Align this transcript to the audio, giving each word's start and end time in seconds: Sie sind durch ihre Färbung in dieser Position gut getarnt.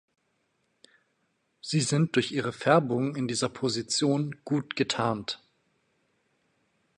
Sie 1.61 1.79
sind 1.81 2.15
durch 2.15 2.31
ihre 2.31 2.53
Färbung 2.53 3.15
in 3.15 3.27
dieser 3.27 3.49
Position 3.49 4.35
gut 4.45 4.75
getarnt. 4.75 5.39